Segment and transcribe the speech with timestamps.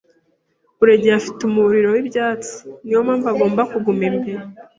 [0.77, 2.55] Buregeya afite umuriro wibyatsi.
[2.83, 4.41] Niyo mpamvu agomba kuguma imbere.